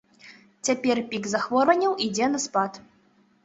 Цяпер 0.69 0.97
пік 1.11 1.29
захворванняў 1.35 1.95
ідзе 2.09 2.33
на 2.35 2.45
спад. 2.51 2.85